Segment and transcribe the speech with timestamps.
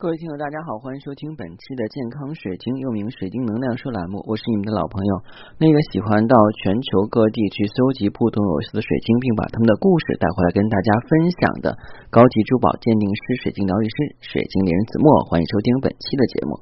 [0.00, 4.24] 各位听友，大家好，欢迎收听本期的健康水晶，又名水晶能量说栏目。
[4.24, 5.12] 我是你们的老朋友，
[5.60, 11.76] 那个喜欢到全球各地去搜集不同有色的水晶，并把他们的故事带回来跟大家分享的
[12.08, 15.20] 高级珠宝鉴定师、水晶疗愈师、水晶猎人子墨。
[15.28, 16.56] 欢迎收听本期的节目。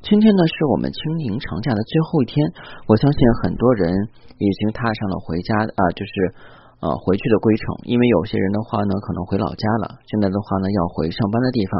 [0.00, 2.40] 今天呢，是我们清明长假的最后一天，
[2.88, 3.92] 我相信很多人
[4.40, 6.56] 已经踏上了回家啊，就是。
[6.78, 11.72] 呃，回去的归程，因为有些人的话呢，可能回老家了；现在的话呢，要回上班的地方。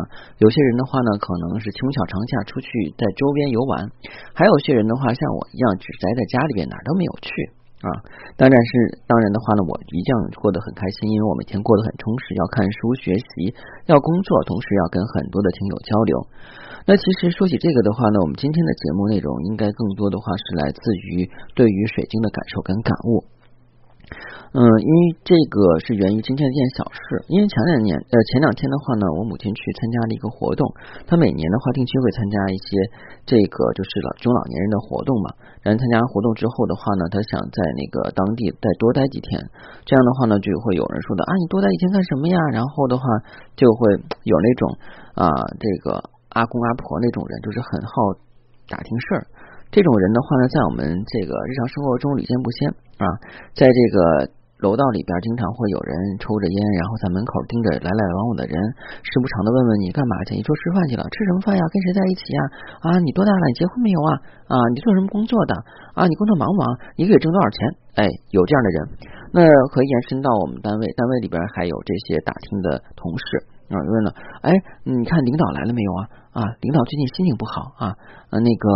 [0.43, 2.67] 有些人的话呢，可能是轻巧长假出去
[2.99, 3.87] 在周边游玩；
[4.35, 7.31] 还有些人的话，像我一样只宅在家里边，哪都没有去
[7.87, 7.89] 啊。
[8.35, 10.11] 当然是，当然的话呢，我一样
[10.43, 13.55] 过得很开心，因为我每天过得很充实，要看书学习，
[13.87, 16.15] 要工作，同时要跟很多的听友交流。
[16.91, 23.23] 那其实说起这个的话呢，我们今天的节目内容应该更多的话是来自于对于水晶的感受跟感悟。
[24.57, 27.01] 嗯，因为这个是源于今天一件小事。
[27.29, 30.65] 因为前两年，呃，前两天的话呢，我母亲去参加了一个活动。
[31.05, 32.69] 她每年的话，定期会参加一些
[33.29, 35.29] 这个就是老中老年人的活动嘛。
[35.61, 39.37] 然后参加活动之后的话呢，她想在那个当地再多待几天。
[39.85, 42.37] 这样的话呢，就会有人说的啊，你多待几天干什么呀？
[42.53, 43.05] 然后的话，
[43.53, 43.93] 就会
[44.25, 44.63] 有那种
[45.13, 45.29] 啊，
[45.61, 46.01] 这个
[46.33, 48.17] 阿公阿婆那种人，就是很好
[48.73, 49.23] 打听事儿。
[49.69, 53.07] 这种人的话呢，在我们这个日常生活中屡见不鲜啊，
[53.55, 54.39] 在这个。
[54.59, 58.59] 楼道里边经常会有人抽着烟，然后在门口盯着来来往往的人，
[59.07, 60.35] 时不常的问问你干嘛去？
[60.35, 61.63] 你说吃饭去了，吃什么饭呀？
[61.71, 62.43] 跟谁在一起呀？
[62.83, 63.45] 啊，你多大了？
[63.47, 64.19] 你结婚没有啊？
[64.51, 65.55] 啊，你做什么工作的？
[65.95, 66.75] 啊，你工作忙不忙？
[66.99, 67.71] 一个月挣多少钱？
[68.03, 68.77] 哎，有这样的人，
[69.31, 74.11] 那可以延伸到我们单位，单位里边还有这些打听的同事啊，问了，
[74.43, 74.51] 哎，
[74.83, 76.03] 你看领导来了没有啊？
[76.35, 77.95] 啊，领导最近心情不好啊，
[78.35, 78.67] 呃，那个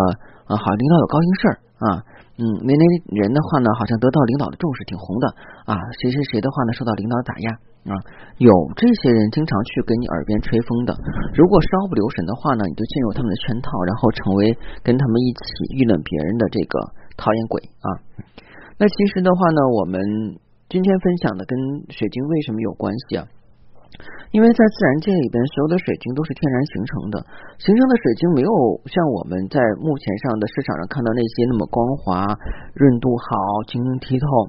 [0.46, 2.06] 啊，好，领导有高兴事儿啊。
[2.41, 5.27] 嗯，那那人的话呢，好像得到领导的重视，挺红的
[5.69, 5.77] 啊。
[6.00, 7.48] 谁谁谁的话呢，受到领导打压
[7.92, 7.94] 啊。
[8.39, 10.97] 有这些人经常去给你耳边吹风的，
[11.36, 16.80] 如果稍不留神的话呢，你就进入他们的圈套，然后成为跟他们一起议论别人的这个
[17.20, 17.89] 讨厌鬼啊。
[18.80, 20.01] 那其实的话呢，我们
[20.73, 21.52] 今天分享的跟
[21.92, 23.29] 水晶为什么有关系啊？
[24.33, 27.17] 因为在自然界里边，所有的水晶都是天然形成的，
[27.61, 28.51] 形成的水晶没有
[28.89, 32.25] 像我们在目前上的市场上看到那些那么光滑、
[32.73, 33.29] 润度好、
[33.69, 34.48] 晶莹剔透。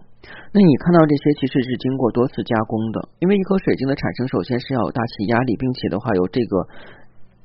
[0.56, 6.64] 那你看到这些其实是经过多次加工的，因为一颗水晶的产生，首先是要有大气压力，并且的话有这个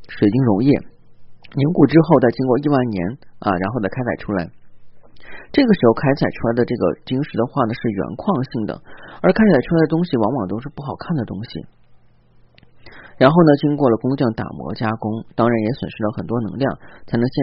[0.06, 0.70] 水晶溶液
[1.58, 2.98] 凝固之后，再经过亿万年
[3.42, 4.46] 啊，然后再开采出来。
[5.50, 8.78] 这个时候开采出来的这个晶石的话呢，是原矿性的，
[9.26, 11.50] 而开采出来的东西往往都是不好看的东西。
[13.18, 16.64] 然后呢，经过了工匠打磨加工，当然也损失了很多能量，
[17.10, 17.36] 才能现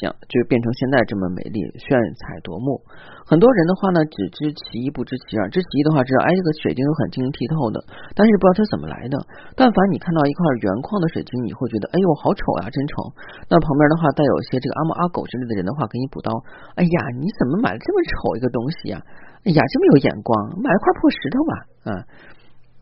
[0.00, 2.80] 想就变成现在这么美丽炫彩夺目。
[3.28, 7.76] 很多人的话呢，只知其一不知其二，知其一的话知道，哎，这个水晶是很晶莹剔透的，
[8.16, 9.14] 但是不知道它怎么来的。
[9.52, 13.12] 但凡你看到一块原矿的水晶，你会觉得，哎呦，好丑啊，真丑。
[13.52, 16.32] 那旁边的话带有一些这个阿猫阿狗之类的人的话，给你补刀，
[16.74, 18.96] 哎呀，你怎么买了这么丑一个东西呀？
[19.44, 20.32] 哎呀，这么有眼光，
[20.64, 21.52] 买一块破石头吧，
[21.84, 21.92] 嗯。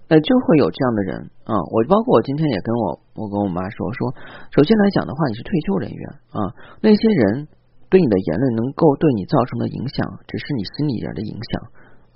[0.09, 4.09] 呃，就会有这样的人啊，我包括我今天也跟我我跟我妈说说，
[4.57, 6.03] 首先来讲的话，你是退休人员
[6.33, 6.41] 啊，
[6.81, 7.45] 那些人
[7.93, 11.53] 对你的言论能够对你造成的影响，只是你心里人的影响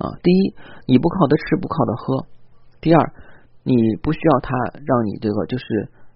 [0.00, 0.16] 啊。
[0.24, 0.40] 第一，
[0.88, 2.24] 你不靠他吃，不靠他喝；
[2.80, 2.98] 第二，
[3.60, 4.56] 你不需要他
[4.88, 5.64] 让你这个就是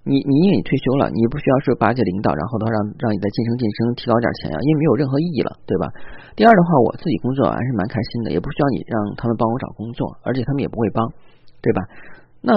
[0.01, 5.93] 你你因为你退休了，你不需要说巴结领导，然后的话让让你再晋升晋升，提高点钱呀，因为没有任何意义了，对吧？
[6.41, 11.05] 第二的话，我自己工作还是蛮开心的，也不需要你让他们帮我找工作，而且他们也不会帮。
[11.67, 11.81] 对吧？
[12.47, 12.55] 那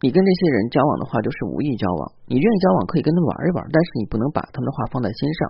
[0.00, 2.00] 你跟这些人交往的话，就是无意交往。
[2.30, 5.40] 你愿意交往，可以跟他们玩一玩，但是你不能把他们的话放在心上。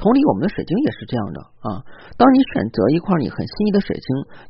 [0.00, 1.84] 同理，我们的水晶也是这样的啊。
[2.16, 4.06] 当你选择一块你很心仪的水晶，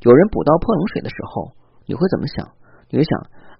[0.06, 1.53] 有人补刀泼冷水的时候，
[1.84, 2.47] 你会怎么想？
[2.88, 3.12] 你会想：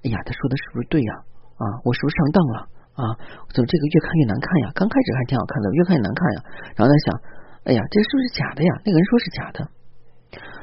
[0.07, 1.13] 哎呀，他说的是不是对呀？
[1.59, 2.57] 啊，我是不是上当了？
[2.97, 3.03] 啊，
[3.53, 4.73] 怎么这个越看越难看呀？
[4.73, 6.39] 刚开始还挺好看的，越看越难看呀。
[6.79, 7.07] 然后在想：
[7.67, 8.71] 哎呀，这是不是假的呀？
[8.87, 9.59] 那个人说是假的。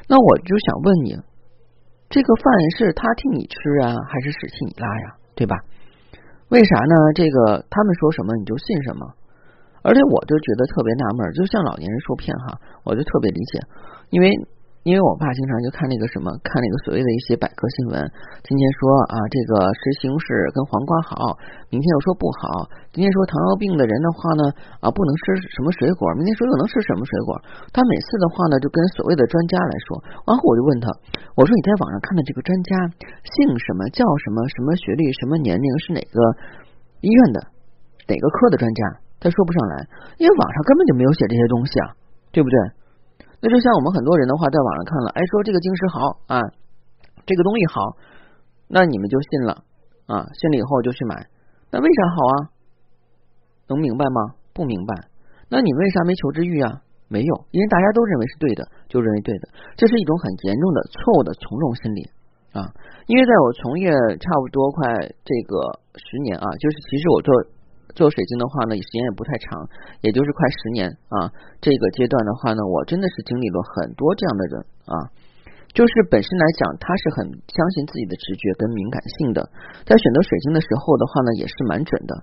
[0.08, 1.14] 那我就想问你。
[2.10, 2.44] 这个饭
[2.76, 3.56] 是他替你吃
[3.86, 5.14] 啊，还是屎替你拉呀？
[5.34, 5.56] 对吧？
[6.50, 6.94] 为啥呢？
[7.14, 9.06] 这个他们说什么你就信什么，
[9.82, 13.60] 而且我就觉得特别纳闷，就像老年人受骗哈，我就特别理解，
[14.10, 14.28] 因为。
[14.80, 18.00] 因为我爸经常就看那个什么，看那个所谓的一些百科新闻。
[18.40, 18.80] 今天说
[19.12, 20.24] 啊，这个吃西红柿
[20.56, 21.36] 跟黄瓜好，
[21.68, 22.64] 明天又说不好。
[22.88, 24.42] 今天说糖尿病的人的话呢，
[24.80, 27.36] 啊不能吃什么水果，明天说又能吃什么水果。
[27.76, 30.00] 他每次的话呢，就跟所谓的专家来说。
[30.24, 30.88] 然后我就问他，
[31.36, 32.72] 我说你在网上看的这个专家
[33.20, 36.16] 姓什么叫什么什么学历什么年龄是哪个
[37.04, 37.52] 医院的
[38.08, 38.80] 哪个科的专家？
[39.20, 39.84] 他说不上来，
[40.16, 41.86] 因为网上根本就没有写这些东西啊，
[42.32, 42.79] 对不对？
[43.40, 45.96] 那就像我们很多人的话，在网上看了，哎，说这个晶石好
[46.28, 46.40] 啊，
[47.24, 47.96] 这个东西好，
[48.68, 49.64] 那你们就信了
[50.06, 51.26] 啊，信了以后就去买，
[51.70, 52.34] 那为啥好啊？
[53.68, 54.34] 能明白吗？
[54.52, 55.08] 不明白。
[55.48, 56.82] 那你为啥没求知欲啊？
[57.08, 62.10] 没有，因为大家都认为是对的，就认为对的，这是一种很严重的错误的从众心理
[62.52, 62.70] 啊。
[63.06, 64.86] 因为在我从业差不多快
[65.24, 67.34] 这个十年啊，就是其实我做
[67.94, 69.68] 做水晶的话呢，时间也不太长，
[70.00, 71.32] 也就是快十年啊。
[71.60, 74.54] 这个阶段的话呢，我真的是经历了很多这样的人
[74.86, 74.96] 啊。
[75.70, 79.38] 就是本身来讲，他是很相信自己的直觉跟敏感性的，
[79.86, 82.14] 在选择水晶的时候的话呢，也是蛮准的。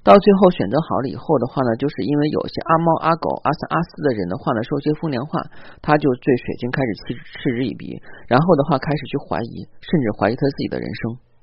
[0.00, 5.36] 到最后选择好了以后的话呢，就是因为有些阿猫阿狗、阿三阿四的人的话呢，说些风凉话，
[5.84, 11.33] 他就对水晶开始嗤嗤之以鼻，然后的话开始去怀疑，甚至怀疑他自己的人生。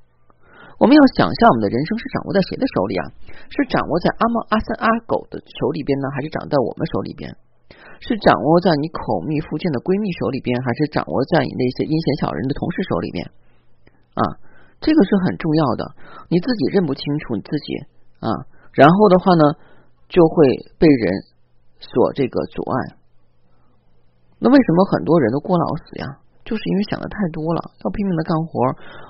[0.81, 3.03] 我们要想象我们的人生是掌握在谁的手里啊？
[3.53, 7.29] 是掌握在阿猫阿三阿狗的手里边呢，还是掌握在我们手里边？
[8.01, 13.21] 是掌握在你口蜜腹剑的闺蜜手里边，还是掌握在你那些阴险小人的同事手里边？
[14.17, 14.21] 啊，
[14.81, 15.85] 这个是很重要的。
[16.33, 17.67] 你自己认不清楚你自己
[18.17, 19.53] 啊，然后的话呢，
[20.09, 20.33] 就会
[20.81, 21.05] 被人
[21.77, 22.97] 所这个阻碍。
[24.41, 26.20] 那为什么很多人都过劳死呀？
[26.51, 28.59] 就是因为想的太多了，要拼命的干活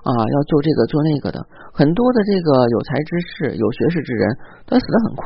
[0.06, 1.42] 啊，要做这个做那个的。
[1.74, 4.30] 很多的这个有才之士、有学识之人，
[4.70, 5.24] 他死的很快。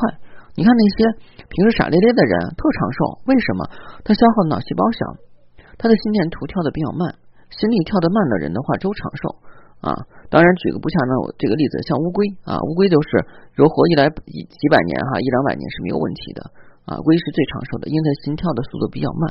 [0.56, 0.96] 你看那些
[1.44, 3.68] 平时傻咧咧的人特长寿，为什么？
[4.00, 5.00] 他消耗脑细胞小，
[5.76, 7.12] 他的心电图跳的比较慢，
[7.52, 9.22] 心率跳得慢的人的话都长寿
[9.84, 9.92] 啊。
[10.32, 13.20] 当然，举个不恰当我这个例子，像乌龟啊，乌龟就是
[13.52, 16.40] 如活一来几百年哈，一两百年是没有问题的
[16.88, 16.96] 啊。
[17.04, 19.28] 龟是最长寿的，因为它心跳的速度比较慢。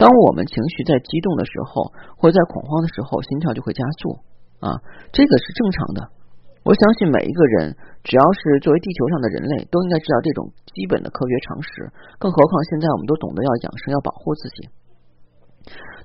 [0.00, 4.16] 当我们情绪在激动的时候，或者在恐慌的时候，心跳就会加速
[4.64, 4.80] 啊，
[5.12, 6.00] 这个是正常的。
[6.64, 11.92] 我相信每一个人，只要是作为地球上的人类，都应该知道这种基本的科学常识。
[12.16, 14.72] 更何况现在我们都懂得要养生，要保护自己。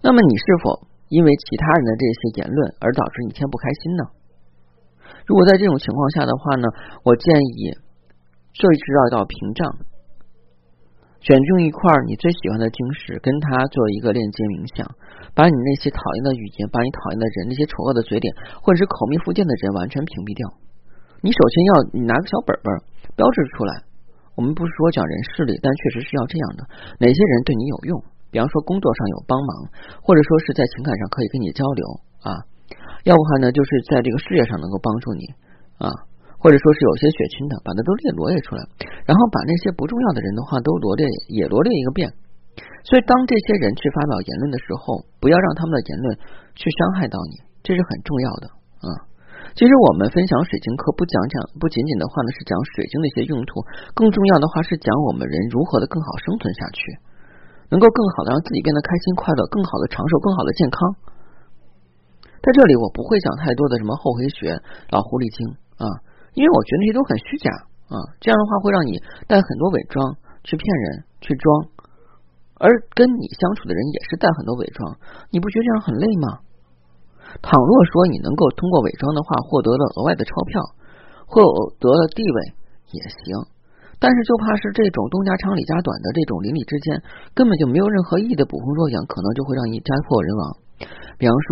[0.03, 4.03] 那么，你是否因为其他人的这些言论而导致你天不开心呢？
[5.23, 6.67] 如果在这种情况下的话呢，
[7.07, 7.71] 我建议
[8.51, 9.94] 设置一道屏障。
[11.25, 14.85] 选中一块你最喜欢的晶石，跟它做一个链接冥想，
[15.33, 18.29] 把你那些讨厌的语言，把你讨厌的人，那些丑恶的嘴脸，
[18.61, 20.45] 或者是口蜜腹剑的人，完全屏蔽掉。
[21.25, 22.69] 你首先要你拿个小本本
[23.17, 23.81] 标志出来。
[24.37, 26.61] 我们不是说讲人事力，但确实是要这样的。
[27.01, 27.97] 哪些人对你有用？
[28.29, 29.49] 比方说工作上有帮忙，
[30.05, 31.81] 或者说是在情感上可以跟你交流
[32.21, 32.29] 啊。
[33.01, 35.25] 要不然呢，就是在这个事业上能够帮助你
[35.81, 35.89] 啊。
[36.37, 38.61] 或者说是有些血亲的，把它都列罗列出来，
[39.07, 42.11] 然后把那些不重要的人的话都罗列也罗列一个遍。
[42.85, 46.05] 所以当这些人去发表言论的时候，不要让他们的言论
[46.53, 48.45] 去伤害到你，这是很重要的
[48.85, 48.89] 啊。
[49.57, 53.65] 其实我们分享水晶课不讲讲，不仅仅的话呢是讲水晶的一些用途，
[53.97, 56.79] 更重要的话是讲我们人如何的更好生存下去，
[57.73, 60.77] 能够更好的让自己变得开心快乐，更好的长寿，更好的健康。
[62.45, 64.61] 在这里我不会讲太多的什么厚黑学、
[64.93, 65.89] 老狐狸精啊。
[66.35, 67.47] 因为我觉得那些都很虚假
[67.87, 71.71] 啊，这样的话会让你带很多伪装去骗人去装，
[72.59, 74.99] 而跟你相处的人也是带很多伪装，
[75.31, 76.43] 你不觉得这样很累吗？
[77.39, 80.59] 倘若说你能够通过伪装的话获得了额外的钞票，
[81.23, 81.39] 获
[81.79, 82.37] 得了地位
[82.91, 83.47] 也行，
[83.99, 87.01] 但是就怕是这种东家长李家短的这种邻里之间
[87.33, 90.43] 根本就没有任何意义的捕风捉影，可能就会让你家破人亡。
[91.17, 91.47] 比方说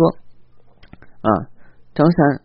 [1.24, 1.28] 啊，
[1.94, 2.43] 张三。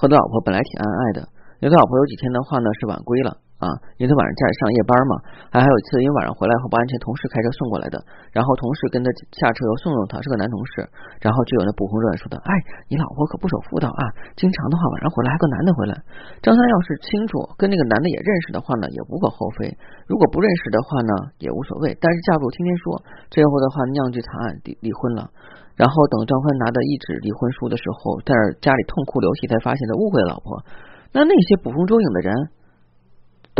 [0.00, 1.28] 和他老婆本来挺恩爱的，
[1.60, 3.36] 有他老婆有几天的话呢是晚归了。
[3.60, 3.68] 啊，
[4.00, 5.12] 因为他晚上在上夜班嘛，
[5.52, 8.00] 还还有一次因为晚上回来后不安全，同事开车送过来的，
[8.32, 10.88] 然后同事跟他下车又送送他，是个男同事，
[11.20, 12.50] 然后就有那捕风捉影说的，哎，
[12.88, 14.02] 你老婆可不守妇道啊，
[14.32, 15.92] 经常的话晚上回来还个男的回来。
[16.40, 19.68] 张三要是清楚跟那个男的也认识的话呢，也无可厚非；
[20.08, 21.92] 如果不认识的话呢，也无所谓。
[22.00, 22.96] 但是架不住天天说，
[23.28, 25.28] 最后的话酿剧惨案离离婚了。
[25.76, 30.64] 然后等张欢拿到一纸离婚书的时候，在家里痛哭流涕，才发现他误会了老婆。
[31.12, 32.32] 那那些捕风捉影的人，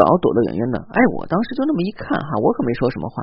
[0.01, 0.81] 早躲得远远的。
[0.81, 3.21] 哎，我当时就那么一看哈，我可没说什么话。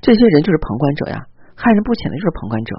[0.00, 2.72] 这些人就是旁观者呀，害人不浅的就是旁观者。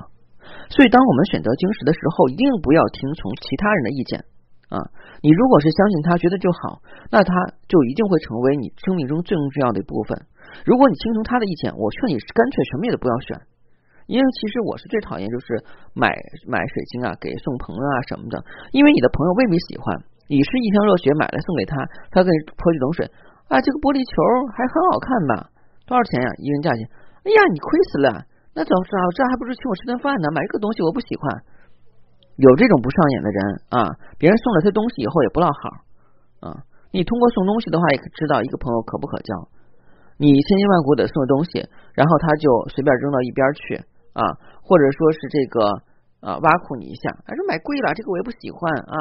[0.74, 4.26] 所以，当我们选择晶石的时候，一定不要听从其他人的意见
[4.74, 4.82] 啊。
[5.22, 6.82] 你如果是相信他，觉得就好，
[7.14, 7.32] 那他
[7.70, 10.18] 就一定会成为你生命中最重要的一部分。
[10.66, 13.38] 如果你听从他的意见，我劝你干脆什么也都不要选。
[14.08, 15.60] 因为其实我是最讨厌就是
[15.92, 16.16] 买
[16.48, 18.40] 买水晶啊给送朋友啊什么的，
[18.72, 21.74] 因为你的朋友未必喜欢，你是一腔热血买来送给他，
[22.12, 23.08] 他给你泼一桶水
[23.48, 24.16] 啊，这个玻璃球
[24.52, 25.52] 还很好看吧？
[25.88, 26.28] 多少钱呀？
[26.44, 26.84] 一人价钱？
[27.24, 28.28] 哎呀，你亏死了！
[28.52, 30.28] 那早知道这还不如请我吃顿饭呢。
[30.36, 31.24] 买这个东西我不喜欢，
[32.36, 33.40] 有这种不上眼的人
[33.72, 33.78] 啊，
[34.20, 35.62] 别人送了他东西以后也不落好
[36.44, 36.64] 啊。
[36.92, 39.32] 你通过送东西的话，也可知道一个朋友可不可交。
[40.20, 41.64] 你千辛万苦得送东西，
[41.96, 43.80] 然后他就随便扔到一边去。
[44.18, 44.24] 啊，
[44.66, 45.62] 或者说是这个
[46.20, 48.98] 啊，挖苦你一下，还说买贵了，这个我也不喜欢啊。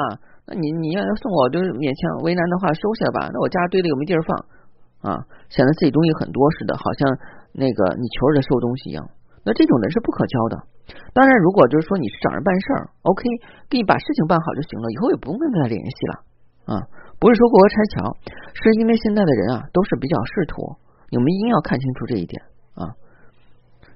[0.47, 3.27] 那你你要要送我，就是勉强为难的话，收下吧。
[3.27, 4.31] 那我家堆的又没地儿放
[5.03, 5.19] 啊，
[5.51, 7.03] 显得自己东西很多似的，好像
[7.51, 9.03] 那个你求着收东西一样。
[9.43, 10.55] 那这种人是不可交的。
[11.11, 13.27] 当然，如果就是说你是找人办事儿，OK，
[13.67, 16.13] 给你把事情办好就行了，以后也不用跟他联系了
[16.71, 16.87] 啊。
[17.19, 18.15] 不是说过河拆桥，
[18.55, 20.79] 是因为现在的人啊都是比较仕途，
[21.11, 22.39] 你们一定要看清楚这一点
[22.75, 22.95] 啊。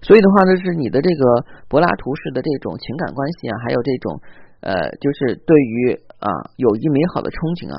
[0.04, 1.24] 所以的话呢，是你的这个
[1.72, 4.20] 柏拉图式的这种情感关系啊，还有这种
[4.60, 6.30] 呃，就是对于啊
[6.62, 7.78] 友谊美好的憧憬啊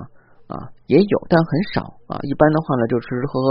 [0.51, 0.55] 啊
[0.91, 2.19] 也有，但很少啊。
[2.27, 3.47] 一般的话呢，就吃吃喝喝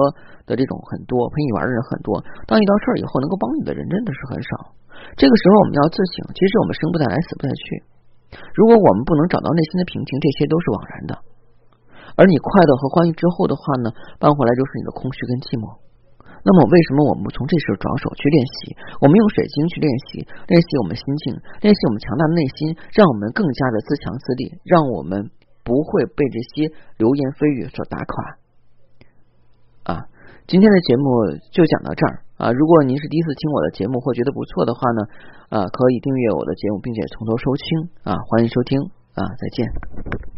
[0.46, 2.20] 的这种很多，陪你玩的人很多。
[2.46, 4.78] 当遇到事儿以后，能够帮你的人真的是很少。
[5.18, 7.64] 这个时候我们要自省，其实我们生不带来，死不带去。
[8.54, 11.14] 如果我们不能找到内心的平静，这些都是枉然的。
[12.16, 13.90] 而你快乐和欢愉之后的话呢，
[14.22, 15.81] 搬回来就是你的空虚跟寂寞。
[16.44, 18.76] 那么为什么我们从这时候着手去练习？
[19.02, 25.30] 我们用水晶去练习，练习我们心境，练习我们强大的内心，让我们更加的自强自立，让我们
[25.64, 28.14] 不会被这些流言蜚语所打垮。
[29.84, 30.06] 啊，
[30.48, 31.06] 今天的节目
[31.54, 32.52] 就讲到这儿啊！
[32.52, 35.02] 如果您是第一次听我的节目或觉得不错的话呢，
[35.50, 38.18] 啊，可以订阅我的节目，并且从头收听啊！
[38.30, 38.82] 欢迎收听
[39.14, 39.22] 啊！
[39.26, 40.31] 再见。